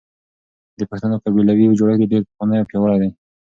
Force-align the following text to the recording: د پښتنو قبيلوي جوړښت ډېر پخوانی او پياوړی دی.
د 0.79 0.81
پښتنو 0.89 1.15
قبيلوي 1.23 1.65
جوړښت 1.79 2.09
ډېر 2.11 2.21
پخوانی 2.27 2.57
او 2.59 2.67
پياوړی 2.69 2.97
دی. 3.01 3.09